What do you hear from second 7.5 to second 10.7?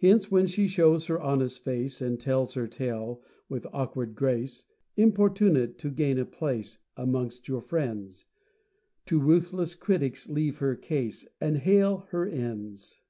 friends, To ruthless critics leave